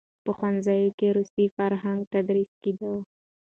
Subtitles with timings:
[0.23, 2.93] په ښوونځیو کې روسي فرهنګ تدریس کېده.